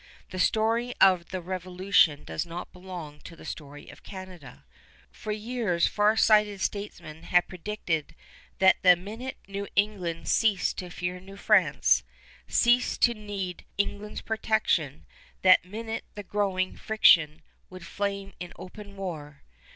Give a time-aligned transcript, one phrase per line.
[0.31, 4.65] The story of the Revolution does not belong to the story of Canada.
[5.11, 8.15] For years far sighted statesmen had predicted
[8.57, 12.03] that the minute New England ceased to fear New France,
[12.47, 15.05] ceased to need England's protection,
[15.43, 19.43] that minute the growing friction would flame in open war.